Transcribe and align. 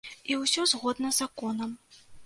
І 0.31 0.37
ўсё 0.43 0.65
згодна 0.71 1.13
з 1.15 1.21
законам. 1.21 1.81